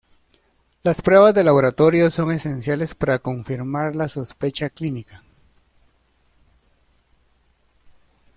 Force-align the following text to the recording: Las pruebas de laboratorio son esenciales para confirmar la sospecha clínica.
Las 0.81 1.03
pruebas 1.03 1.35
de 1.35 1.43
laboratorio 1.43 2.09
son 2.09 2.31
esenciales 2.31 2.95
para 2.95 3.19
confirmar 3.19 3.95
la 3.95 4.07
sospecha 4.07 4.67
clínica. 4.67 5.21